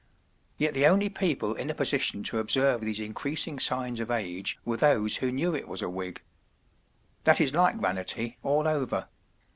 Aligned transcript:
”Yet 0.57 0.73
the 0.73 0.87
only 0.87 1.09
people 1.09 1.53
in 1.53 1.69
a 1.69 1.75
position 1.75 2.23
to 2.23 2.39
observe 2.39 2.81
these 2.81 2.99
increasing 2.99 3.59
signs 3.59 3.99
of 3.99 4.09
age 4.09 4.57
were 4.65 4.77
those 4.77 5.17
who 5.17 5.31
knew 5.31 5.53
it 5.53 5.67
was 5.67 5.83
a 5.83 5.91
wig. 5.91 6.23
That 7.23 7.39
is 7.39 7.53
like 7.53 7.79
vanity, 7.79 8.39
all 8.41 8.67
over. 8.67 9.09